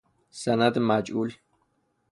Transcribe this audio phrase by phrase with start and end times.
[0.43, 1.33] سند مجعول